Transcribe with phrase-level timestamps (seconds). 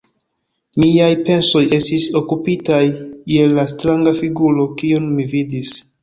[0.83, 2.79] Miaj pensoj estis okupitaj
[3.33, 5.75] je la stranga figuro, kiun mi vidis.